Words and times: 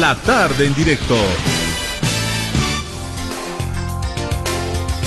La 0.00 0.14
tarde 0.14 0.64
en 0.64 0.74
directo. 0.74 1.14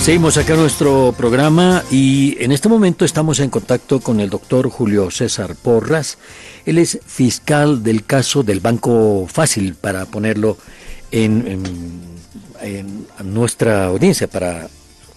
Seguimos 0.00 0.36
acá 0.36 0.54
nuestro 0.54 1.12
programa 1.16 1.82
y 1.90 2.36
en 2.38 2.52
este 2.52 2.68
momento 2.68 3.04
estamos 3.04 3.40
en 3.40 3.50
contacto 3.50 3.98
con 3.98 4.20
el 4.20 4.30
doctor 4.30 4.70
Julio 4.70 5.10
César 5.10 5.56
Porras. 5.56 6.18
Él 6.66 6.78
es 6.78 7.00
fiscal 7.04 7.82
del 7.82 8.04
caso 8.04 8.44
del 8.44 8.60
Banco 8.60 9.26
Fácil, 9.26 9.74
para 9.74 10.06
ponerlo 10.06 10.56
en, 11.10 11.98
en 12.62 13.06
nuestra 13.24 13.86
audiencia, 13.86 14.28
para 14.28 14.68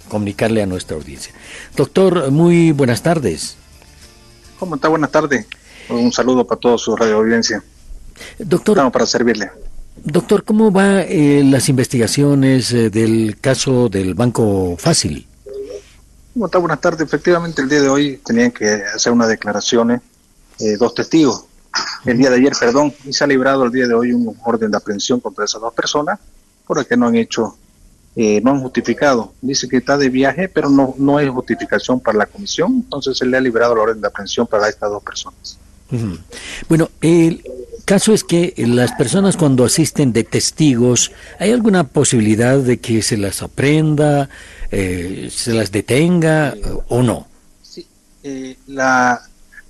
comunicarle 0.09 0.63
a 0.63 0.65
nuestra 0.65 0.97
audiencia. 0.97 1.31
Doctor, 1.75 2.31
muy 2.31 2.71
buenas 2.71 3.03
tardes. 3.03 3.55
¿Cómo 4.57 4.75
está? 4.75 4.87
Buenas 4.87 5.11
tardes. 5.11 5.45
Un 5.89 6.11
saludo 6.11 6.47
para 6.47 6.59
toda 6.59 6.79
su 6.79 6.95
radio 6.95 7.17
audiencia. 7.17 7.63
Doctor. 8.39 8.77
Estamos 8.77 8.93
para 8.93 9.05
servirle. 9.05 9.51
Doctor, 9.95 10.43
¿cómo 10.43 10.71
van 10.71 11.05
eh, 11.07 11.43
las 11.45 11.69
investigaciones 11.69 12.71
eh, 12.73 12.89
del 12.89 13.37
caso 13.39 13.89
del 13.89 14.15
Banco 14.15 14.75
Fácil? 14.77 15.27
Buenas 16.33 16.81
tardes. 16.81 17.01
Efectivamente, 17.01 17.61
el 17.61 17.69
día 17.69 17.81
de 17.81 17.89
hoy 17.89 18.17
tenían 18.25 18.51
que 18.51 18.81
hacer 18.95 19.13
unas 19.13 19.29
declaraciones 19.29 20.01
eh, 20.59 20.77
dos 20.77 20.93
testigos. 20.95 21.45
El 22.05 22.17
día 22.17 22.29
de 22.29 22.37
ayer, 22.37 22.53
perdón, 22.59 22.93
y 23.05 23.13
se 23.13 23.23
ha 23.23 23.27
librado 23.27 23.63
el 23.65 23.71
día 23.71 23.87
de 23.87 23.93
hoy 23.93 24.13
un 24.13 24.35
orden 24.43 24.71
de 24.71 24.77
aprehensión 24.77 25.19
contra 25.19 25.45
esas 25.45 25.61
dos 25.61 25.73
personas 25.73 26.19
por 26.65 26.85
que 26.85 26.95
no 26.95 27.07
han 27.07 27.15
hecho 27.15 27.57
eh, 28.15 28.41
no 28.41 28.51
han 28.51 28.61
justificado. 28.61 29.33
Dice 29.41 29.67
que 29.67 29.77
está 29.77 29.97
de 29.97 30.09
viaje, 30.09 30.47
pero 30.47 30.69
no, 30.69 30.93
no 30.97 31.17
hay 31.17 31.27
justificación 31.29 31.99
para 31.99 32.19
la 32.19 32.25
comisión, 32.27 32.73
entonces 32.75 33.17
se 33.17 33.25
le 33.25 33.37
ha 33.37 33.41
liberado 33.41 33.75
la 33.75 33.81
orden 33.81 34.01
de 34.01 34.07
aprehensión 34.07 34.45
para 34.45 34.69
estas 34.69 34.91
dos 34.91 35.01
personas. 35.01 35.57
Bueno, 36.69 36.89
el 37.01 37.43
caso 37.85 38.13
es 38.13 38.23
que 38.23 38.53
las 38.57 38.91
personas 38.93 39.37
cuando 39.37 39.65
asisten 39.65 40.13
de 40.13 40.23
testigos, 40.23 41.11
¿hay 41.39 41.51
alguna 41.51 41.83
posibilidad 41.83 42.59
de 42.59 42.79
que 42.79 43.01
se 43.01 43.17
las 43.17 43.41
aprenda, 43.41 44.29
eh, 44.71 45.29
se 45.31 45.53
las 45.53 45.71
detenga 45.71 46.55
o 46.87 47.01
no? 47.01 47.27
Sí, 47.61 47.85
eh, 48.23 48.57
la, 48.67 49.21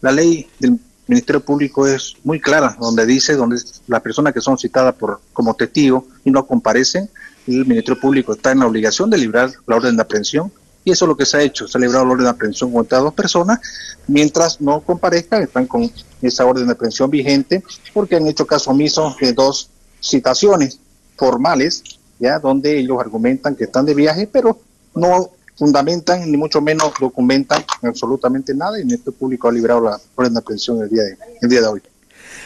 la 0.02 0.12
ley 0.12 0.48
del 0.60 0.80
Ministerio 1.08 1.42
Público 1.42 1.88
es 1.88 2.16
muy 2.24 2.40
clara, 2.40 2.78
donde 2.80 3.06
dice, 3.06 3.36
donde 3.36 3.58
las 3.88 4.02
personas 4.02 4.34
que 4.34 4.42
son 4.42 4.58
citadas 4.58 4.96
por 4.96 5.20
como 5.34 5.54
testigo 5.56 6.08
y 6.24 6.32
no 6.32 6.46
comparecen, 6.46 7.10
el 7.48 7.66
Ministerio 7.66 8.00
Público 8.00 8.34
está 8.34 8.52
en 8.52 8.60
la 8.60 8.68
obligación 8.68 9.10
de 9.10 9.18
librar 9.18 9.52
la 9.68 9.76
orden 9.76 9.96
de 9.98 10.02
aprehensión 10.02 10.52
y 10.86 10.92
eso 10.92 11.06
es 11.06 11.10
lo 11.10 11.18
que 11.18 11.26
se 11.26 11.38
ha 11.38 11.42
hecho, 11.42 11.68
se 11.68 11.78
ha 11.78 11.82
librado 11.82 12.06
la 12.06 12.12
orden 12.12 12.26
de 12.26 12.30
aprehensión 12.32 12.72
contra 12.72 13.00
dos 13.00 13.14
personas, 13.14 13.60
mientras 14.08 14.60
no 14.60 14.82
comparezcan, 14.82 15.44
están 15.44 15.66
con 15.66 15.90
esa 16.22 16.46
orden 16.46 16.66
de 16.66 16.74
aprehensión 16.74 17.10
vigente, 17.10 17.64
porque 17.94 18.16
han 18.18 18.28
hecho 18.28 18.46
caso 18.46 18.72
omiso 18.72 19.16
de 19.20 19.34
dos 19.34 19.70
citaciones 20.02 20.80
formales, 21.16 21.84
ya 22.20 22.40
donde 22.40 22.80
ellos 22.80 23.00
argumentan 23.00 23.56
que 23.56 23.66
están 23.66 23.86
de 23.86 23.94
viaje, 23.94 24.30
pero 24.32 24.60
no 24.96 25.32
fundamentan 25.56 26.30
ni 26.30 26.38
mucho 26.38 26.62
menos 26.62 26.92
documentan 27.00 27.64
absolutamente 27.84 28.54
nada 28.54 28.78
y 28.78 28.82
el 28.82 28.88
Ministerio 28.88 29.18
Público 29.18 29.48
ha 29.48 29.52
librado 29.52 29.82
la 29.82 30.00
orden 30.16 30.34
de 30.34 30.40
aprehensión 30.40 30.82
el 30.82 30.90
día 30.90 31.04
de, 31.04 31.18
el 31.42 31.50
día 31.50 31.62
de 31.62 31.68
hoy. 31.68 31.82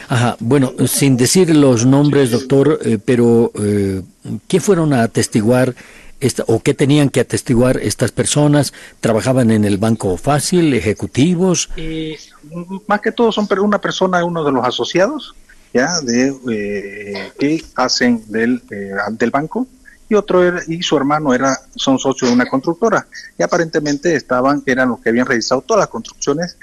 Ajá, 0.08 0.36
bueno, 0.40 0.72
sin 0.86 1.16
decir 1.16 1.54
los 1.54 1.84
nombres, 1.84 2.30
doctor, 2.30 2.78
eh, 2.82 2.98
pero 3.02 3.52
eh, 3.56 4.02
¿qué 4.46 4.60
fueron 4.60 4.92
a 4.92 5.02
atestiguar 5.02 5.74
esta, 6.20 6.44
o 6.46 6.60
qué 6.60 6.74
tenían 6.74 7.10
que 7.10 7.20
atestiguar 7.20 7.78
estas 7.78 8.12
personas? 8.12 8.72
¿Trabajaban 9.00 9.50
en 9.50 9.64
el 9.64 9.78
Banco 9.78 10.16
Fácil, 10.16 10.74
ejecutivos? 10.74 11.70
Eh, 11.76 12.18
más 12.86 13.00
que 13.00 13.12
todo 13.12 13.32
son 13.32 13.46
una 13.60 13.80
persona, 13.80 14.24
uno 14.24 14.44
de 14.44 14.52
los 14.52 14.64
asociados, 14.64 15.34
ya, 15.72 16.00
de 16.00 16.34
eh, 16.50 17.32
que 17.38 17.62
hacen 17.76 18.22
del, 18.28 18.62
del 18.66 19.30
banco 19.30 19.66
y 20.08 20.14
otro 20.14 20.42
era, 20.42 20.62
y 20.66 20.82
su 20.82 20.96
hermano 20.96 21.34
era 21.34 21.60
son 21.76 21.98
socios 21.98 22.30
de 22.30 22.34
una 22.34 22.46
constructora 22.46 23.06
y 23.38 23.42
aparentemente 23.42 24.14
estaban 24.14 24.62
eran 24.64 24.88
los 24.88 25.00
que 25.00 25.10
habían 25.10 25.26
realizado 25.26 25.60
todas 25.60 25.82
las 25.82 25.88
construcciones 25.88 26.56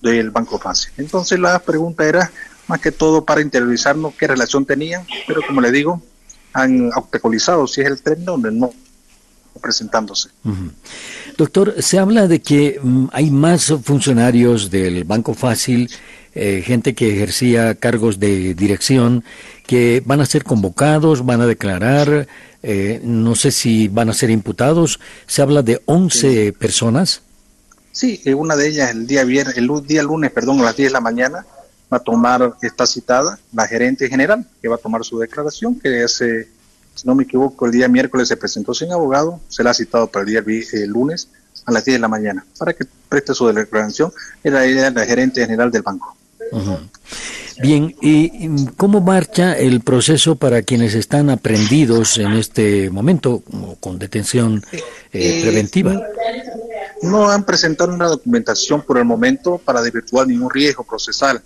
del 0.00 0.30
Banco 0.30 0.58
Fácil. 0.58 0.92
Entonces 0.96 1.38
la 1.38 1.58
pregunta 1.58 2.04
era 2.04 2.30
más 2.68 2.80
que 2.80 2.92
todo 2.92 3.24
para 3.24 3.40
interiorizarnos 3.40 4.14
qué 4.14 4.28
relación 4.28 4.64
tenían, 4.64 5.04
pero 5.26 5.42
como 5.46 5.60
le 5.60 5.72
digo, 5.72 6.00
han 6.52 6.92
obstaculizado, 6.94 7.66
si 7.66 7.80
es 7.80 7.88
el 7.88 8.02
término, 8.02 8.32
donde 8.32 8.52
no 8.52 8.70
presentándose. 9.60 10.30
Doctor, 11.36 11.74
se 11.78 11.98
habla 11.98 12.28
de 12.28 12.40
que 12.40 12.80
mm, 12.82 13.06
hay 13.12 13.30
más 13.30 13.74
funcionarios 13.82 14.70
del 14.70 15.04
Banco 15.04 15.34
Fácil, 15.34 15.90
eh, 16.34 16.62
gente 16.64 16.94
que 16.94 17.14
ejercía 17.14 17.74
cargos 17.74 18.18
de 18.18 18.54
dirección, 18.54 19.24
que 19.66 20.02
van 20.04 20.20
a 20.20 20.26
ser 20.26 20.44
convocados, 20.44 21.24
van 21.24 21.40
a 21.40 21.46
declarar, 21.46 22.26
eh, 22.62 23.00
no 23.04 23.34
sé 23.34 23.50
si 23.50 23.88
van 23.88 24.08
a 24.08 24.14
ser 24.14 24.30
imputados. 24.30 25.00
Se 25.26 25.42
habla 25.42 25.62
de 25.62 25.82
11 25.84 26.52
personas. 26.54 27.22
Sí, 27.92 28.22
eh, 28.24 28.34
una 28.34 28.56
de 28.56 28.68
ellas 28.68 28.90
el 28.90 29.06
día 29.06 29.24
viernes, 29.24 29.56
el 29.58 29.68
día 29.86 30.02
lunes, 30.02 30.30
perdón, 30.30 30.60
a 30.60 30.64
las 30.64 30.76
10 30.76 30.88
de 30.88 30.92
la 30.92 31.00
mañana, 31.00 31.44
va 31.92 31.98
a 31.98 32.00
tomar, 32.00 32.54
esta 32.62 32.86
citada, 32.86 33.38
la 33.52 33.66
gerente 33.68 34.08
general, 34.08 34.46
que 34.62 34.68
va 34.68 34.76
a 34.76 34.78
tomar 34.78 35.04
su 35.04 35.18
declaración, 35.18 35.78
que 35.78 36.02
hace, 36.02 36.48
si 36.94 37.06
no 37.06 37.14
me 37.14 37.24
equivoco, 37.24 37.66
el 37.66 37.72
día 37.72 37.88
miércoles 37.88 38.28
se 38.28 38.36
presentó 38.36 38.74
sin 38.74 38.92
abogado, 38.92 39.40
se 39.48 39.62
la 39.62 39.70
ha 39.70 39.74
citado 39.74 40.06
para 40.08 40.24
el 40.24 40.30
día 40.30 40.42
el 40.72 40.90
lunes 40.90 41.28
a 41.64 41.72
las 41.72 41.84
10 41.84 41.96
de 41.96 42.00
la 42.00 42.08
mañana, 42.08 42.44
para 42.58 42.72
que 42.72 42.84
preste 43.08 43.34
su 43.34 43.46
declaración, 43.52 44.12
era 44.42 44.64
ella 44.64 44.90
la 44.90 45.04
gerente 45.04 45.40
general 45.40 45.70
del 45.70 45.82
banco. 45.82 46.16
Bien, 47.62 47.94
¿y 48.00 48.66
cómo 48.76 49.00
marcha 49.00 49.56
el 49.56 49.80
proceso 49.80 50.36
para 50.36 50.62
quienes 50.62 50.94
están 50.94 51.30
aprendidos 51.30 52.18
en 52.18 52.32
este 52.32 52.90
momento 52.90 53.42
con 53.80 53.98
detención 53.98 54.62
eh, 54.72 54.82
eh, 55.12 55.42
preventiva? 55.42 56.00
No 57.02 57.30
han 57.30 57.44
presentado 57.44 57.92
una 57.92 58.06
documentación 58.06 58.82
por 58.82 58.98
el 58.98 59.04
momento 59.04 59.58
para 59.58 59.82
desvirtuar 59.82 60.26
ningún 60.26 60.50
riesgo 60.50 60.84
procesal. 60.84 61.42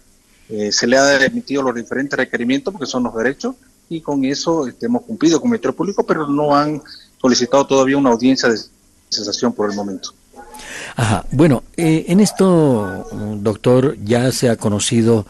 Eh, 0.48 0.70
se 0.72 0.86
le 0.86 0.96
ha 0.96 1.24
emitido 1.24 1.62
los 1.62 1.74
diferentes 1.74 2.16
requerimientos 2.16 2.72
porque 2.72 2.86
son 2.86 3.02
los 3.02 3.14
derechos 3.14 3.56
y 3.88 4.00
con 4.00 4.24
eso 4.24 4.66
este, 4.66 4.86
hemos 4.86 5.02
cumplido 5.02 5.40
con 5.40 5.48
el 5.48 5.52
Ministerio 5.52 5.76
Público, 5.76 6.04
pero 6.04 6.26
no 6.26 6.54
han 6.56 6.82
solicitado 7.20 7.66
todavía 7.66 7.96
una 7.96 8.10
audiencia 8.10 8.48
de 8.48 8.58
cesación 9.08 9.52
por 9.52 9.70
el 9.70 9.76
momento. 9.76 10.10
Ajá, 10.96 11.24
bueno, 11.30 11.62
eh, 11.76 12.06
en 12.08 12.20
esto, 12.20 13.06
doctor, 13.40 13.96
ya 14.02 14.32
se 14.32 14.48
ha 14.48 14.56
conocido 14.56 15.26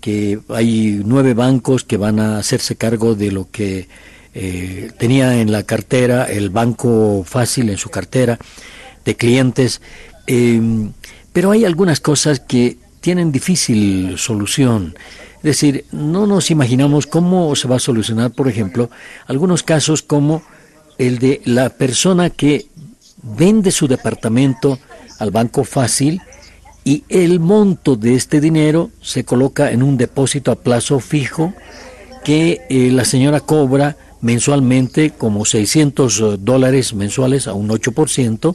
que 0.00 0.40
hay 0.48 1.02
nueve 1.04 1.34
bancos 1.34 1.84
que 1.84 1.98
van 1.98 2.20
a 2.20 2.38
hacerse 2.38 2.76
cargo 2.76 3.14
de 3.14 3.30
lo 3.30 3.50
que 3.50 3.88
eh, 4.32 4.90
tenía 4.98 5.40
en 5.40 5.52
la 5.52 5.62
cartera, 5.64 6.24
el 6.24 6.48
banco 6.50 7.22
fácil 7.26 7.68
en 7.68 7.76
su 7.76 7.90
cartera 7.90 8.38
de 9.04 9.16
clientes, 9.16 9.80
pero 11.32 11.50
hay 11.50 11.64
algunas 11.64 12.00
cosas 12.00 12.40
que 12.40 12.78
tienen 13.00 13.32
difícil 13.32 14.16
solución. 14.18 14.94
Es 15.40 15.44
decir, 15.44 15.86
no 15.90 16.26
nos 16.26 16.50
imaginamos 16.50 17.06
cómo 17.06 17.56
se 17.56 17.66
va 17.66 17.76
a 17.76 17.80
solucionar, 17.80 18.30
por 18.30 18.46
ejemplo, 18.46 18.90
algunos 19.26 19.62
casos 19.62 20.02
como 20.02 20.42
el 20.98 21.18
de 21.18 21.40
la 21.46 21.70
persona 21.70 22.28
que 22.28 22.66
vende 23.22 23.70
su 23.70 23.88
departamento 23.88 24.78
al 25.18 25.30
banco 25.30 25.64
fácil 25.64 26.20
y 26.84 27.04
el 27.08 27.40
monto 27.40 27.96
de 27.96 28.16
este 28.16 28.40
dinero 28.40 28.90
se 29.00 29.24
coloca 29.24 29.70
en 29.70 29.82
un 29.82 29.96
depósito 29.96 30.50
a 30.50 30.56
plazo 30.56 31.00
fijo 31.00 31.54
que 32.22 32.60
eh, 32.68 32.90
la 32.90 33.06
señora 33.06 33.40
cobra 33.40 33.96
mensualmente 34.20 35.10
como 35.10 35.46
600 35.46 36.44
dólares 36.44 36.92
mensuales 36.92 37.48
a 37.48 37.54
un 37.54 37.70
8% 37.70 38.54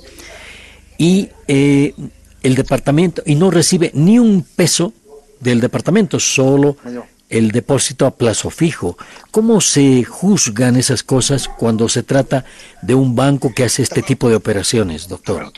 y 1.00 1.30
eh, 1.48 1.94
el 2.44 2.56
departamento 2.56 3.24
y 3.26 3.34
no 3.36 3.50
recibe 3.50 3.90
ni 3.96 4.20
un 4.20 4.44
peso 4.44 4.94
del 5.40 5.62
departamento, 5.62 6.20
solo 6.20 6.78
el 7.30 7.52
depósito 7.52 8.06
a 8.06 8.12
plazo 8.12 8.50
fijo. 8.50 8.98
¿Cómo 9.32 9.62
se 9.62 10.04
juzgan 10.04 10.76
esas 10.76 11.04
cosas 11.04 11.48
cuando 11.48 11.90
se 11.90 12.04
trata 12.04 12.46
de 12.82 12.96
un 12.96 13.16
banco 13.16 13.54
que 13.54 13.64
hace 13.64 13.82
este 13.82 14.02
tipo 14.02 14.30
de 14.30 14.36
operaciones, 14.36 15.08
doctor? 15.08 15.52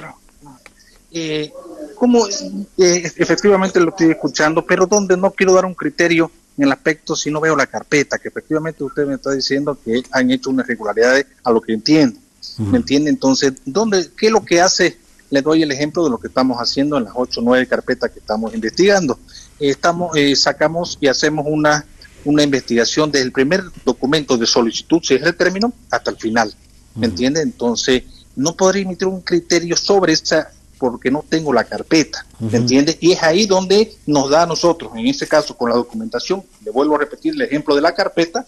Eh, 1.12 1.52
como 1.96 2.28
eh, 2.28 3.12
efectivamente 3.16 3.80
lo 3.80 3.90
estoy 3.90 4.12
escuchando, 4.12 4.66
pero 4.66 4.86
donde 4.86 5.18
no 5.18 5.32
quiero 5.32 5.54
dar 5.54 5.66
un 5.66 5.74
criterio 5.74 6.32
en 6.58 6.66
el 6.66 6.72
aspecto 6.72 7.16
si 7.16 7.32
no 7.32 7.40
veo 7.40 7.56
la 7.56 7.68
carpeta, 7.68 8.18
que 8.18 8.30
efectivamente 8.30 8.84
usted 8.84 9.06
me 9.06 9.16
está 9.16 9.32
diciendo 9.32 9.78
que 9.84 10.04
han 10.12 10.32
hecho 10.32 10.50
unas 10.50 10.66
irregularidades 10.66 11.26
a 11.44 11.52
lo 11.52 11.62
que 11.62 11.74
entiendo. 11.74 12.20
¿Me 12.58 12.78
entiende? 12.78 13.12
Entonces, 13.12 13.54
¿dónde, 13.66 14.10
¿qué 14.18 14.28
es 14.28 14.32
lo 14.32 14.44
que 14.44 14.62
hace 14.62 14.98
le 15.30 15.42
doy 15.42 15.64
el 15.64 15.72
ejemplo 15.72 16.04
de 16.04 16.10
lo 16.10 16.18
que 16.18 16.28
estamos 16.28 16.58
haciendo 16.58 16.98
en 16.98 17.06
las 17.06 17.14
ocho 17.16 17.42
o 17.42 17.44
nueve 17.44 17.68
carpetas 17.68 18.12
que 18.12 18.20
estamos 18.20 18.54
investigando. 18.54 19.20
Estamos, 19.60 20.16
eh, 20.16 20.36
sacamos 20.36 20.98
y 21.02 21.08
hacemos 21.08 21.46
una, 21.48 21.86
una 22.26 22.44
investigación 22.44 23.12
desde 23.12 23.26
el 23.26 23.32
primer 23.32 23.64
documento 23.84 24.38
de 24.38 24.46
solicitud, 24.46 25.02
si 25.04 25.16
es 25.16 25.24
el 25.24 25.36
término, 25.36 25.74
hasta 25.90 26.12
el 26.12 26.18
final. 26.18 26.54
¿Me 26.96 27.08
entiende? 27.08 27.42
Entonces, 27.42 28.04
no 28.36 28.56
podría 28.56 28.84
emitir 28.84 29.08
un 29.08 29.22
criterio 29.22 29.76
sobre 29.76 30.14
esa 30.14 30.52
porque 30.78 31.10
no 31.10 31.26
tengo 31.28 31.52
la 31.54 31.64
carpeta, 31.64 32.26
¿me 32.40 32.58
entiende? 32.58 32.98
Y 33.02 33.12
es 33.12 33.24
ahí 33.24 33.48
donde 33.48 33.96
nos 34.06 34.30
da 34.30 34.44
a 34.44 34.46
nosotros, 34.46 34.92
en 34.96 35.08
este 35.08 35.28
caso 35.28 35.58
con 35.58 35.70
la 35.70 35.76
documentación, 35.76 36.44
le 36.64 36.70
vuelvo 36.70 36.96
a 36.96 37.00
repetir 37.00 37.34
el 37.34 37.42
ejemplo 37.42 37.74
de 37.76 37.82
la 37.82 37.96
carpeta, 37.96 38.46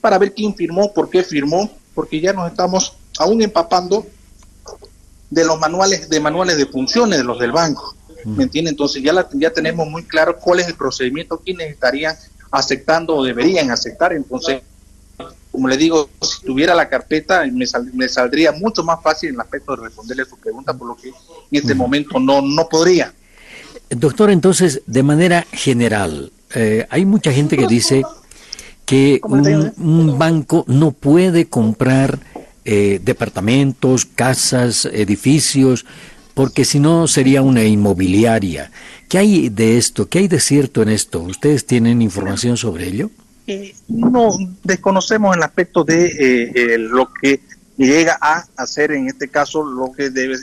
para 0.00 0.18
ver 0.18 0.34
quién 0.34 0.54
firmó, 0.54 0.92
por 0.92 1.08
qué 1.08 1.22
firmó, 1.22 1.70
porque 1.94 2.20
ya 2.20 2.32
nos 2.32 2.50
estamos 2.50 2.96
aún 3.18 3.42
empapando 3.42 4.06
de 5.30 5.44
los 5.44 5.58
manuales 5.58 6.08
de 6.08 6.20
manuales 6.20 6.56
de 6.56 6.66
funciones 6.66 7.18
de 7.18 7.24
los 7.24 7.38
del 7.38 7.52
banco. 7.52 7.94
¿Me 8.24 8.44
entiende? 8.44 8.70
Entonces 8.70 9.02
ya, 9.02 9.12
la, 9.12 9.28
ya 9.32 9.50
tenemos 9.50 9.88
muy 9.88 10.02
claro 10.02 10.38
cuál 10.38 10.60
es 10.60 10.66
el 10.66 10.74
procedimiento, 10.74 11.38
quiénes 11.38 11.70
estarían 11.70 12.16
aceptando 12.50 13.14
o 13.14 13.24
deberían 13.24 13.70
aceptar. 13.70 14.12
Entonces, 14.12 14.62
como 15.52 15.68
le 15.68 15.76
digo, 15.76 16.10
si 16.20 16.44
tuviera 16.44 16.74
la 16.74 16.88
carpeta, 16.88 17.44
me, 17.46 17.64
me 17.94 18.08
saldría 18.08 18.52
mucho 18.52 18.82
más 18.82 19.02
fácil 19.02 19.30
en 19.30 19.36
el 19.36 19.40
aspecto 19.40 19.76
de 19.76 19.84
responderle 19.84 20.24
su 20.24 20.36
pregunta, 20.36 20.74
por 20.74 20.88
lo 20.88 20.96
que 20.96 21.08
en 21.08 21.14
este 21.50 21.74
momento 21.74 22.18
no, 22.18 22.42
no 22.42 22.68
podría. 22.68 23.14
Doctor, 23.90 24.30
entonces, 24.30 24.82
de 24.86 25.02
manera 25.02 25.46
general, 25.52 26.32
eh, 26.54 26.86
hay 26.90 27.04
mucha 27.04 27.32
gente 27.32 27.56
que 27.56 27.66
dice 27.66 28.02
que 28.84 29.20
un, 29.22 30.18
banco 30.18 30.64
no 30.66 30.92
puede 30.92 31.46
comprar 31.46 32.18
eh, 32.70 33.00
departamentos, 33.02 34.04
casas, 34.04 34.84
edificios, 34.84 35.86
porque 36.34 36.66
si 36.66 36.78
no 36.80 37.08
sería 37.08 37.40
una 37.40 37.64
inmobiliaria. 37.64 38.70
¿Qué 39.08 39.16
hay 39.16 39.48
de 39.48 39.78
esto? 39.78 40.06
¿Qué 40.06 40.18
hay 40.18 40.28
de 40.28 40.38
cierto 40.38 40.82
en 40.82 40.90
esto? 40.90 41.20
¿Ustedes 41.20 41.64
tienen 41.64 42.02
información 42.02 42.58
sobre 42.58 42.86
ello? 42.86 43.10
Eh, 43.46 43.74
no, 43.88 44.36
desconocemos 44.62 45.34
el 45.34 45.42
aspecto 45.42 45.82
de 45.82 46.06
eh, 46.08 46.52
eh, 46.54 46.78
lo 46.78 47.08
que 47.10 47.40
llega 47.78 48.18
a 48.20 48.44
hacer 48.58 48.92
en 48.92 49.08
este 49.08 49.28
caso 49.28 49.64
lo 49.64 49.90
que 49.92 50.10
debe 50.10 50.36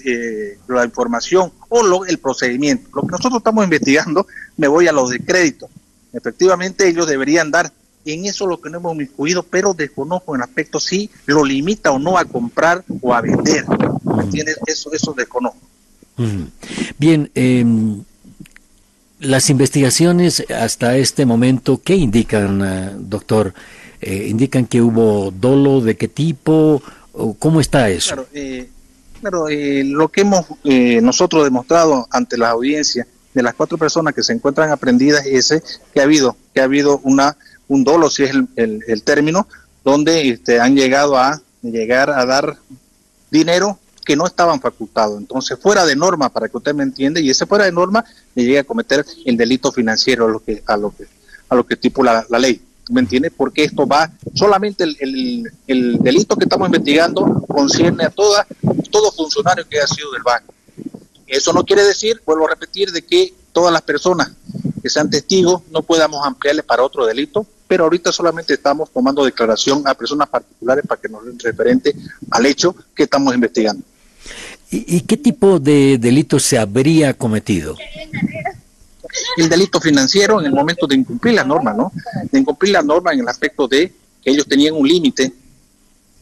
la 0.67 0.83
información 0.83 1.51
o 1.69 1.83
lo, 1.83 2.05
el 2.07 2.17
procedimiento. 2.17 2.89
Lo 2.95 3.03
que 3.03 3.11
nosotros 3.11 3.37
estamos 3.37 3.63
investigando, 3.63 4.25
me 4.57 4.67
voy 4.67 4.87
a 4.87 4.91
los 4.91 5.11
de 5.11 5.19
crédito. 5.19 5.69
Efectivamente, 6.11 6.87
ellos 6.87 7.05
deberían 7.05 7.51
dar 7.51 7.71
en 8.05 8.25
eso 8.25 8.45
lo 8.45 8.61
que 8.61 8.69
no 8.69 8.77
hemos 8.77 8.95
incluido, 8.97 9.43
pero 9.43 9.73
desconozco 9.73 10.35
en 10.35 10.41
aspecto 10.41 10.79
si 10.79 11.09
lo 11.25 11.43
limita 11.43 11.91
o 11.91 11.99
no 11.99 12.17
a 12.17 12.25
comprar 12.25 12.83
o 13.01 13.13
a 13.13 13.21
vender. 13.21 13.65
¿Me 14.03 14.23
entiendes? 14.23 14.57
Eso, 14.67 14.93
eso 14.93 15.13
desconozco. 15.13 15.59
Bien, 16.97 17.29
em, 17.35 18.03
las 19.19 19.49
investigaciones 19.49 20.43
hasta 20.49 20.97
este 20.97 21.25
momento, 21.25 21.81
¿qué 21.83 21.95
indican, 21.95 22.61
eh, 22.63 22.91
doctor? 22.97 23.53
Eh, 24.01 24.27
¿Indican 24.29 24.65
que 24.65 24.81
hubo 24.81 25.31
dolo? 25.31 25.81
¿De 25.81 25.97
qué 25.97 26.07
tipo? 26.07 26.81
¿O 27.13 27.33
¿Cómo 27.33 27.59
está 27.59 27.89
eso? 27.89 28.15
Claro, 28.15 28.27
eh, 28.33 28.69
eh 29.49 29.83
lo 29.85 30.09
que 30.09 30.21
hemos 30.21 30.45
nosotros 31.01 31.43
demostrado 31.43 32.07
ante 32.11 32.37
la 32.37 32.49
audiencia 32.49 33.07
de 33.33 33.43
las 33.43 33.53
cuatro 33.53 33.77
personas 33.77 34.13
que 34.13 34.23
se 34.23 34.33
encuentran 34.33 34.71
aprendidas 34.71 35.25
es 35.25 35.53
que 35.93 35.99
ha 35.99 36.03
habido, 36.03 36.37
que 36.53 36.61
ha 36.61 36.65
habido 36.65 36.99
una 37.03 37.35
un 37.67 37.83
dolo, 37.83 38.09
si 38.09 38.23
es 38.23 38.31
el, 38.55 38.83
el 38.87 39.03
término, 39.03 39.47
donde 39.83 40.29
este, 40.29 40.59
han 40.59 40.75
llegado 40.75 41.17
a 41.17 41.41
llegar 41.61 42.09
a 42.09 42.25
dar 42.25 42.57
dinero 43.31 43.79
que 44.05 44.15
no 44.15 44.25
estaban 44.25 44.61
facultados. 44.61 45.17
Entonces, 45.17 45.57
fuera 45.59 45.85
de 45.85 45.95
norma, 45.95 46.29
para 46.29 46.47
que 46.47 46.57
usted 46.57 46.73
me 46.73 46.83
entienda, 46.83 47.19
y 47.19 47.29
ese 47.29 47.45
fuera 47.45 47.65
de 47.65 47.71
norma, 47.71 48.05
le 48.35 48.43
llega 48.43 48.61
a 48.61 48.63
cometer 48.63 49.05
el 49.25 49.35
delito 49.37 49.71
financiero 49.71 50.25
a 50.25 50.29
lo 50.29 50.39
que, 50.39 50.63
a 50.65 50.77
lo 50.77 50.95
que, 50.95 51.05
a 51.49 51.55
lo 51.55 51.65
que 51.65 51.73
estipula 51.75 52.25
la, 52.29 52.39
ley. 52.39 52.61
¿Me 52.89 53.01
entiende? 53.01 53.31
Porque 53.31 53.63
esto 53.63 53.87
va, 53.87 54.11
solamente 54.35 54.83
el, 54.83 55.51
el, 55.65 55.97
delito 55.99 56.35
que 56.35 56.45
estamos 56.45 56.67
investigando 56.67 57.43
concierne 57.47 58.05
a 58.05 58.11
toda, 58.11 58.45
todo 58.91 59.11
funcionario 59.11 59.67
que 59.67 59.77
haya 59.77 59.87
sido 59.87 60.11
del 60.11 60.21
banco. 60.21 60.53
Eso 61.25 61.51
no 61.51 61.63
quiere 61.63 61.83
decir, 61.83 62.21
vuelvo 62.25 62.45
a 62.45 62.51
repetir, 62.51 62.91
de 62.91 63.01
que 63.01 63.33
todas 63.51 63.73
las 63.73 63.81
personas 63.81 64.31
que 64.83 64.89
sean 64.89 65.09
testigos 65.09 65.63
no 65.71 65.81
podamos 65.81 66.23
ampliarle 66.23 66.61
para 66.61 66.83
otro 66.83 67.07
delito, 67.07 67.47
pero 67.67 67.85
ahorita 67.85 68.11
solamente 68.11 68.53
estamos 68.53 68.91
tomando 68.91 69.25
declaración 69.25 69.83
a 69.87 69.93
personas 69.93 70.29
particulares 70.29 70.85
para 70.87 71.01
que 71.01 71.09
nos 71.09 71.25
den 71.25 71.39
referente 71.39 71.95
al 72.31 72.45
hecho 72.45 72.75
que 72.95 73.03
estamos 73.03 73.33
investigando. 73.33 73.83
¿Y, 74.71 75.01
qué 75.01 75.17
tipo 75.17 75.59
de 75.59 75.97
delito 75.99 76.39
se 76.39 76.57
habría 76.57 77.13
cometido? 77.13 77.75
El 79.37 79.47
delito 79.47 79.79
financiero 79.79 80.39
en 80.39 80.47
el 80.47 80.53
momento 80.53 80.87
de 80.87 80.95
incumplir 80.95 81.35
la 81.35 81.43
norma, 81.43 81.73
¿no? 81.73 81.91
De 82.31 82.39
incumplir 82.39 82.73
la 82.73 82.81
norma 82.81 83.13
en 83.13 83.21
el 83.21 83.27
aspecto 83.27 83.67
de 83.67 83.93
que 84.21 84.31
ellos 84.31 84.45
tenían 84.47 84.73
un 84.73 84.87
límite 84.87 85.31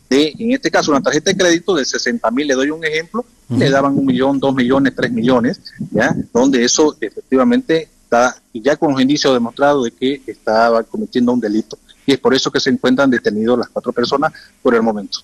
de, 0.09 0.35
en 0.37 0.51
este 0.51 0.69
caso, 0.69 0.91
una 0.91 1.01
tarjeta 1.01 1.31
de 1.31 1.37
crédito 1.37 1.73
de 1.73 1.85
60 1.85 2.29
mil, 2.31 2.47
le 2.47 2.53
doy 2.53 2.69
un 2.69 2.83
ejemplo, 2.85 3.25
le 3.49 3.69
daban 3.69 3.97
un 3.97 4.05
millón, 4.05 4.39
dos 4.39 4.53
millones, 4.53 4.93
tres 4.95 5.11
millones, 5.11 5.59
¿ya? 5.91 6.15
Donde 6.31 6.63
eso 6.63 6.95
efectivamente 7.01 7.89
está 8.13 8.41
ya 8.53 8.75
con 8.75 8.91
los 8.91 9.01
indicios 9.01 9.33
demostrados 9.33 9.85
de 9.85 9.91
que 9.91 10.21
estaba 10.27 10.83
cometiendo 10.83 11.33
un 11.33 11.39
delito 11.39 11.77
y 12.05 12.11
es 12.11 12.19
por 12.19 12.33
eso 12.33 12.51
que 12.51 12.59
se 12.59 12.69
encuentran 12.69 13.09
detenidos 13.09 13.57
las 13.57 13.69
cuatro 13.69 13.93
personas 13.93 14.33
por 14.61 14.75
el 14.75 14.81
momento. 14.81 15.19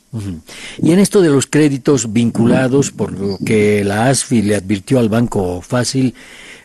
Y 0.82 0.92
en 0.92 1.00
esto 1.00 1.22
de 1.22 1.30
los 1.30 1.46
créditos 1.46 2.12
vinculados, 2.12 2.92
por 2.92 3.12
lo 3.12 3.38
que 3.46 3.84
la 3.84 4.08
ASFI 4.08 4.42
le 4.44 4.56
advirtió 4.56 5.00
al 5.00 5.10
Banco 5.10 5.62
Fácil, 5.62 6.16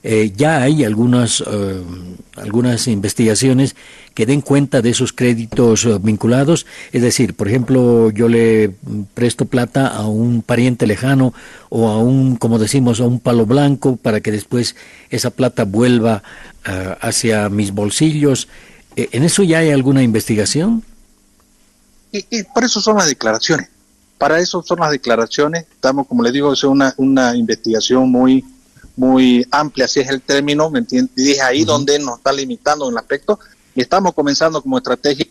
eh, 0.06 0.34
ya 0.36 0.60
hay 0.60 0.84
algunas, 0.84 1.42
eh, 1.46 1.82
algunas 2.36 2.88
investigaciones 2.88 3.74
que 4.12 4.26
den 4.26 4.42
cuenta 4.42 4.82
de 4.82 4.90
esos 4.90 5.14
créditos 5.14 5.86
eh, 5.86 5.98
vinculados. 5.98 6.66
Es 6.92 7.00
decir, 7.00 7.32
por 7.32 7.48
ejemplo, 7.48 8.10
yo 8.10 8.28
le 8.28 8.74
presto 9.14 9.46
plata 9.46 9.86
a 9.86 10.06
un 10.06 10.42
pariente 10.42 10.86
lejano 10.86 11.32
o 11.70 11.88
a 11.88 11.96
un, 11.96 12.36
como 12.36 12.58
decimos, 12.58 13.00
a 13.00 13.04
un 13.04 13.18
palo 13.18 13.46
blanco 13.46 13.96
para 13.96 14.20
que 14.20 14.30
después 14.30 14.76
esa 15.08 15.30
plata 15.30 15.64
vuelva 15.64 16.22
hacia 17.00 17.48
mis 17.50 17.72
bolsillos. 17.72 18.48
¿En 18.96 19.22
eso 19.22 19.42
ya 19.42 19.58
hay 19.58 19.70
alguna 19.70 20.02
investigación? 20.02 20.82
Y, 22.10 22.42
por 22.54 22.64
eso 22.64 22.80
son 22.80 22.96
las 22.96 23.06
declaraciones. 23.06 23.68
Para 24.16 24.38
eso 24.38 24.62
son 24.62 24.80
las 24.80 24.90
declaraciones. 24.90 25.66
Estamos, 25.70 26.06
como 26.06 26.22
le 26.22 26.32
digo, 26.32 26.52
es 26.52 26.64
una, 26.64 26.94
una 26.96 27.36
investigación 27.36 28.10
muy 28.10 28.44
muy 28.96 29.46
amplia, 29.50 29.88
si 29.88 30.00
es 30.00 30.08
el 30.08 30.20
término, 30.22 30.70
¿me 30.70 30.80
entiendes? 30.80 31.12
Y 31.16 31.32
es 31.32 31.40
ahí 31.40 31.64
donde 31.64 31.98
nos 31.98 32.18
está 32.18 32.32
limitando 32.32 32.86
en 32.86 32.92
el 32.92 32.98
aspecto. 32.98 33.38
Y 33.74 33.80
estamos 33.80 34.14
comenzando 34.14 34.62
como 34.62 34.78
estrategia 34.78 35.26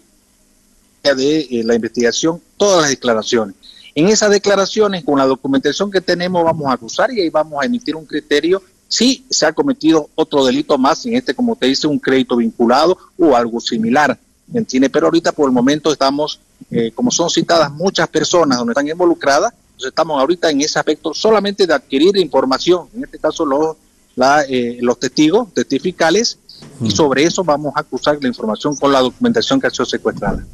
de 1.04 1.40
eh, 1.40 1.64
la 1.64 1.76
investigación 1.76 2.42
todas 2.58 2.82
las 2.82 2.90
declaraciones. 2.90 3.56
En 3.96 4.08
esas 4.10 4.32
declaraciones, 4.32 5.04
con 5.04 5.20
la 5.20 5.26
documentación 5.26 5.92
que 5.92 6.02
tenemos, 6.02 6.44
vamos 6.44 6.68
a 6.68 6.74
acusar 6.74 7.12
y 7.12 7.22
ahí 7.22 7.30
vamos 7.30 7.62
a 7.62 7.66
emitir 7.66 7.96
un 7.96 8.06
criterio 8.06 8.62
si 8.88 9.26
se 9.30 9.46
ha 9.46 9.54
cometido 9.54 10.10
otro 10.16 10.46
delito 10.46 10.78
más, 10.78 11.06
en 11.06 11.16
este, 11.16 11.34
como 11.34 11.56
te 11.56 11.68
dice, 11.68 11.88
un 11.88 12.00
crédito 12.00 12.36
vinculado 12.36 12.98
o 13.18 13.36
algo 13.36 13.60
similar. 13.60 14.18
¿Entiende? 14.54 14.90
Pero 14.90 15.08
ahorita 15.08 15.32
por 15.32 15.48
el 15.48 15.54
momento 15.54 15.92
estamos, 15.92 16.40
eh, 16.70 16.92
como 16.94 17.10
son 17.10 17.30
citadas 17.30 17.72
muchas 17.72 18.08
personas 18.08 18.58
donde 18.58 18.72
están 18.72 18.88
involucradas, 18.88 19.54
estamos 19.86 20.20
ahorita 20.20 20.50
en 20.50 20.62
ese 20.62 20.80
aspecto 20.80 21.14
solamente 21.14 21.68
de 21.68 21.74
adquirir 21.74 22.18
información, 22.18 22.88
en 22.96 23.04
este 23.04 23.20
caso 23.20 23.46
los, 23.46 23.76
la, 24.16 24.44
eh, 24.44 24.78
los 24.82 25.00
testigos, 25.00 25.54
testificales, 25.54 26.38
y 26.80 26.86
mm. 26.86 26.92
sobre 26.92 27.24
eso 27.24 27.44
vamos 27.44 27.74
a 27.76 27.82
acusar 27.82 28.18
la 28.22 28.28
información 28.28 28.76
con 28.76 28.92
la 28.92 29.02
documentación 29.02 29.60
que 29.60 29.68
ha 29.68 29.70
sido 29.70 29.86
secuestrada. 29.86 30.46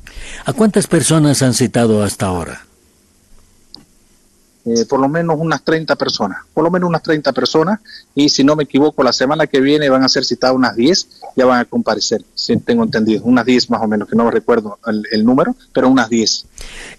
¿A 0.45 0.53
cuántas 0.53 0.87
personas 0.87 1.41
han 1.41 1.53
citado 1.53 2.03
hasta 2.03 2.25
ahora? 2.25 2.65
Eh, 4.65 4.85
por 4.85 4.99
lo 4.99 5.07
menos 5.07 5.37
unas 5.39 5.63
30 5.63 5.95
personas, 5.95 6.39
por 6.53 6.63
lo 6.63 6.69
menos 6.69 6.89
unas 6.89 7.01
30 7.01 7.31
personas, 7.31 7.79
y 8.13 8.29
si 8.29 8.43
no 8.43 8.55
me 8.55 8.65
equivoco, 8.65 9.03
la 9.03 9.13
semana 9.13 9.47
que 9.47 9.61
viene 9.61 9.89
van 9.89 10.03
a 10.03 10.09
ser 10.09 10.25
citadas 10.25 10.55
unas 10.55 10.75
10, 10.75 11.07
ya 11.37 11.45
van 11.45 11.61
a 11.61 11.65
comparecer, 11.65 12.23
si 12.35 12.57
tengo 12.57 12.83
entendido, 12.83 13.23
unas 13.23 13.45
10 13.45 13.69
más 13.69 13.81
o 13.81 13.87
menos, 13.87 14.09
que 14.09 14.17
no 14.17 14.29
recuerdo 14.29 14.77
el, 14.85 15.23
número, 15.25 15.55
pero 15.73 15.87
unas 15.87 16.09
10. 16.09 16.45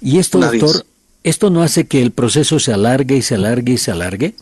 ¿Y 0.01 0.19
esto, 0.19 0.39
doctor, 0.39 0.85
esto 1.23 1.51
no 1.51 1.63
hace 1.63 1.87
que 1.87 2.03
el 2.03 2.13
proceso 2.13 2.59
se 2.59 2.73
alargue 2.73 3.17
y 3.17 3.23
se 3.23 3.35
alargue 3.35 3.75
y 3.75 3.79
se 3.79 3.91
alargue? 3.91 4.35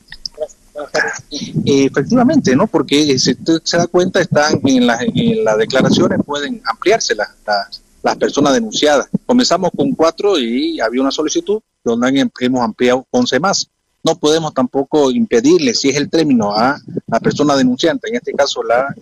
Eh, 1.30 1.84
efectivamente, 1.84 2.54
¿no? 2.54 2.66
Porque 2.66 3.18
si 3.18 3.32
usted 3.32 3.60
se 3.64 3.76
da 3.76 3.86
cuenta, 3.86 4.20
están 4.20 4.60
en, 4.64 4.86
las 4.86 5.58
declaraciones, 5.58 6.20
pueden 6.24 6.62
ampliarse 6.64 7.14
las 7.14 8.16
personas 8.16 8.54
denunciadas. 8.54 9.08
Comenzamos 9.26 9.70
con 9.76 9.92
cuatro 9.92 10.38
y 10.38 10.80
había 10.80 11.02
una 11.02 11.10
solicitud, 11.10 11.60
donde 11.84 12.30
hemos 12.40 12.62
ampliado 12.62 13.06
11 13.10 13.40
más. 13.40 13.68
No 14.04 14.16
podemos 14.16 14.54
tampoco 14.54 15.10
impedirle, 15.10 15.74
si 15.74 15.90
es 15.90 15.96
el 15.96 16.08
término, 16.08 16.54
a 16.54 16.78
la 17.06 17.20
persona 17.20 17.56
denunciante, 17.56 18.08
en 18.08 18.16
este 18.16 18.32
caso 18.32 18.62
la, 18.62 18.94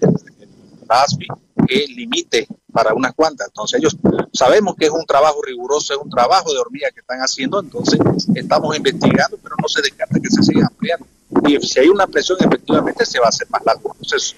ASPI, 0.88 1.26
que 1.68 1.86
limite 1.88 2.48
para 2.76 2.92
unas 2.92 3.14
cuantas. 3.14 3.46
Entonces 3.48 3.80
ellos 3.80 3.96
sabemos 4.34 4.76
que 4.76 4.84
es 4.84 4.90
un 4.90 5.06
trabajo 5.06 5.40
riguroso, 5.42 5.94
es 5.94 5.98
un 5.98 6.10
trabajo 6.10 6.52
de 6.52 6.58
hormiga 6.58 6.90
que 6.92 7.00
están 7.00 7.20
haciendo, 7.20 7.60
entonces 7.60 7.98
estamos 8.34 8.76
investigando, 8.76 9.38
pero 9.42 9.54
no 9.62 9.66
se 9.66 9.80
descarta 9.80 10.20
que 10.20 10.28
se 10.28 10.42
siga 10.42 10.66
ampliando. 10.66 11.06
Y 11.48 11.66
si 11.66 11.80
hay 11.80 11.88
una 11.88 12.06
presión, 12.06 12.36
efectivamente 12.38 13.06
se 13.06 13.18
va 13.18 13.26
a 13.26 13.28
hacer 13.30 13.48
más 13.48 13.62
largo 13.64 13.92
el 13.92 13.98
proceso. 13.98 14.36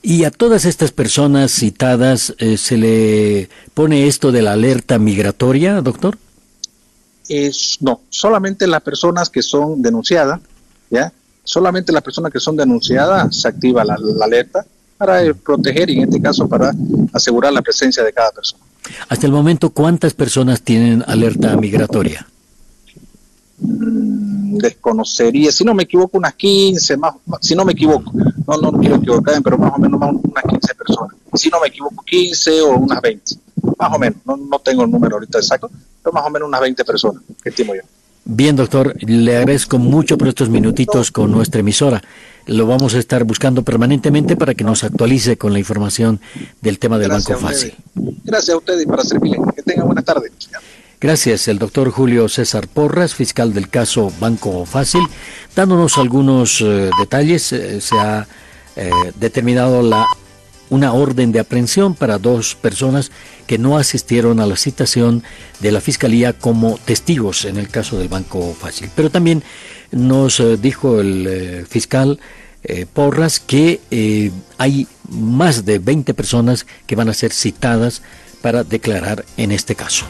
Y 0.00 0.24
a 0.24 0.30
todas 0.30 0.64
estas 0.64 0.92
personas 0.92 1.52
citadas, 1.52 2.34
eh, 2.38 2.56
¿se 2.56 2.78
le 2.78 3.50
pone 3.74 4.06
esto 4.06 4.32
de 4.32 4.40
la 4.40 4.54
alerta 4.54 4.98
migratoria, 4.98 5.82
doctor? 5.82 6.16
es, 7.28 7.76
no, 7.80 8.00
solamente 8.08 8.66
las 8.66 8.80
personas 8.80 9.28
que 9.28 9.42
son 9.42 9.82
denunciadas, 9.82 10.40
¿ya? 10.90 11.12
Solamente 11.44 11.92
las 11.92 12.02
personas 12.02 12.32
que 12.32 12.40
son 12.40 12.56
denunciadas 12.56 13.36
se 13.36 13.48
activa 13.48 13.84
la, 13.84 13.98
alerta 14.22 14.66
para 14.98 15.32
proteger 15.32 15.88
y 15.90 15.98
en 15.98 16.02
este 16.02 16.20
caso 16.20 16.48
para 16.48 16.74
asegurar 17.12 17.52
la 17.52 17.62
presencia 17.62 18.02
de 18.02 18.12
cada 18.12 18.32
persona. 18.32 18.62
Hasta 19.08 19.26
el 19.26 19.32
momento, 19.32 19.70
¿cuántas 19.70 20.12
personas 20.12 20.62
tienen 20.62 21.04
alerta 21.06 21.56
migratoria? 21.56 22.26
Mm, 23.60 24.58
desconocería, 24.58 25.52
si 25.52 25.64
no 25.64 25.74
me 25.74 25.84
equivoco, 25.84 26.18
unas 26.18 26.34
15, 26.34 26.96
más, 26.96 27.14
si 27.40 27.54
no 27.54 27.64
me 27.64 27.72
equivoco, 27.72 28.12
no, 28.12 28.56
no 28.56 28.72
quiero 28.78 28.96
equivocarme, 28.96 29.42
pero 29.42 29.58
más 29.58 29.72
o 29.74 29.78
menos 29.78 30.00
unas 30.00 30.44
15 30.44 30.74
personas. 30.74 31.16
Si 31.34 31.48
no 31.48 31.60
me 31.60 31.68
equivoco, 31.68 32.02
15 32.04 32.62
o 32.62 32.76
unas 32.76 33.00
20, 33.00 33.36
más 33.78 33.94
o 33.94 33.98
menos, 33.98 34.18
no, 34.24 34.36
no 34.36 34.58
tengo 34.58 34.84
el 34.84 34.90
número 34.90 35.16
ahorita 35.16 35.38
exacto, 35.38 35.70
pero 36.02 36.12
más 36.12 36.24
o 36.24 36.30
menos 36.30 36.48
unas 36.48 36.60
20 36.60 36.84
personas, 36.84 37.22
que 37.42 37.50
estimo 37.50 37.74
yo. 37.74 37.82
Bien, 38.30 38.54
doctor, 38.56 38.94
le 39.00 39.38
agradezco 39.38 39.78
mucho 39.78 40.18
por 40.18 40.28
estos 40.28 40.50
minutitos 40.50 41.10
con 41.10 41.30
nuestra 41.32 41.60
emisora. 41.60 42.02
Lo 42.44 42.66
vamos 42.66 42.94
a 42.94 42.98
estar 42.98 43.24
buscando 43.24 43.62
permanentemente 43.62 44.36
para 44.36 44.52
que 44.52 44.64
nos 44.64 44.84
actualice 44.84 45.38
con 45.38 45.54
la 45.54 45.58
información 45.58 46.20
del 46.60 46.78
tema 46.78 46.98
del 46.98 47.08
Banco 47.08 47.38
Fácil. 47.38 47.72
Gracias 48.24 48.50
a 48.50 48.58
ustedes 48.58 48.82
y 48.82 48.86
para 48.86 49.02
servirle. 49.02 49.38
Que 49.56 49.62
tengan 49.62 49.86
buena 49.86 50.02
tarde. 50.02 50.30
Gracias, 51.00 51.48
el 51.48 51.58
doctor 51.58 51.90
Julio 51.90 52.28
César 52.28 52.68
Porras, 52.68 53.14
fiscal 53.14 53.54
del 53.54 53.70
caso 53.70 54.12
Banco 54.20 54.66
Fácil, 54.66 55.06
dándonos 55.56 55.96
algunos 55.96 56.60
eh, 56.60 56.90
detalles. 57.00 57.50
Eh, 57.54 57.80
se 57.80 57.96
ha 57.98 58.26
eh, 58.76 58.90
determinado 59.18 59.80
la 59.80 60.04
una 60.70 60.92
orden 60.92 61.32
de 61.32 61.40
aprehensión 61.40 61.94
para 61.94 62.18
dos 62.18 62.54
personas 62.54 63.10
que 63.46 63.58
no 63.58 63.78
asistieron 63.78 64.40
a 64.40 64.46
la 64.46 64.56
citación 64.56 65.22
de 65.60 65.72
la 65.72 65.80
Fiscalía 65.80 66.32
como 66.32 66.78
testigos 66.78 67.44
en 67.44 67.56
el 67.56 67.68
caso 67.68 67.98
del 67.98 68.08
Banco 68.08 68.54
Fácil. 68.58 68.90
Pero 68.94 69.10
también 69.10 69.42
nos 69.90 70.40
eh, 70.40 70.56
dijo 70.56 71.00
el 71.00 71.26
eh, 71.26 71.64
fiscal 71.68 72.20
eh, 72.64 72.86
Porras 72.92 73.40
que 73.40 73.80
hay 74.58 74.86
más 75.08 75.64
de 75.64 75.78
20 75.78 76.12
personas 76.14 76.66
que 76.86 76.96
van 76.96 77.08
a 77.08 77.14
ser 77.14 77.32
citadas 77.32 78.02
para 78.42 78.64
declarar 78.64 79.24
en 79.36 79.52
este 79.52 79.74
caso. 79.74 80.04